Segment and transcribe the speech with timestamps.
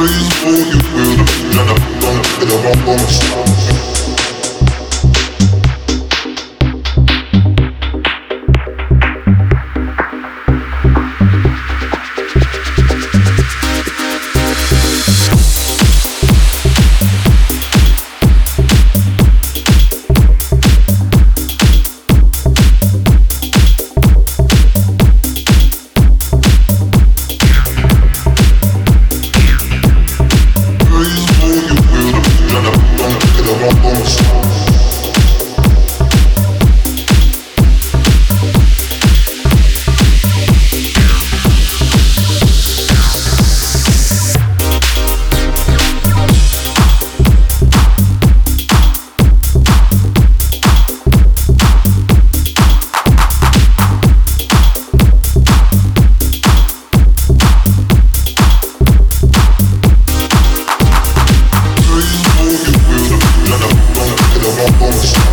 [0.00, 1.16] crazy for you, girl.
[1.52, 3.79] Now, now, now, now, now, now, now, now, now,
[33.62, 34.39] I'm gonna stop.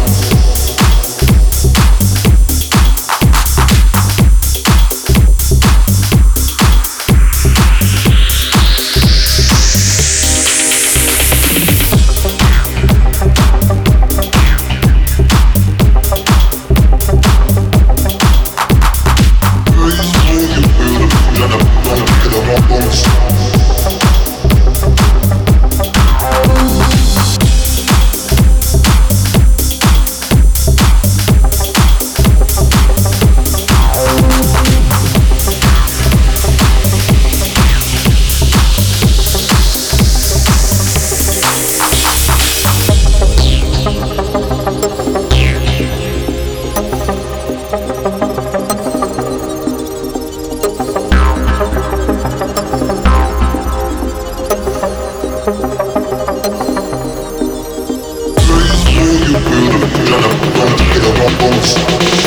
[0.07, 0.36] House.
[61.27, 62.26] Bom, bom.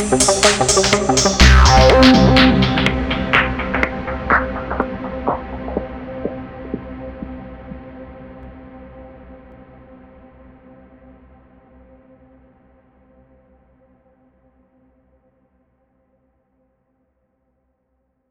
[0.00, 1.42] Thank
[2.82, 2.87] you.